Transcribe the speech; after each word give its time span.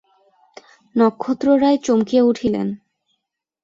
নক্ষত্ররায় 0.95 1.77
চমকিয়া 1.77 2.23
উঠিলেন। 2.23 2.67